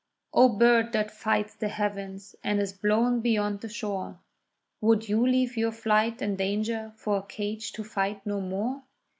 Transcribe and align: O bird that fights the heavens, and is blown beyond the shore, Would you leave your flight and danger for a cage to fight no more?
O 0.33 0.49
bird 0.49 0.93
that 0.93 1.11
fights 1.11 1.53
the 1.53 1.67
heavens, 1.67 2.35
and 2.43 2.59
is 2.59 2.73
blown 2.73 3.19
beyond 3.21 3.61
the 3.61 3.69
shore, 3.69 4.19
Would 4.81 5.07
you 5.07 5.23
leave 5.27 5.55
your 5.55 5.71
flight 5.71 6.23
and 6.23 6.35
danger 6.35 6.91
for 6.95 7.17
a 7.17 7.21
cage 7.23 7.71
to 7.73 7.83
fight 7.83 8.25
no 8.25 8.41
more? 8.41 8.81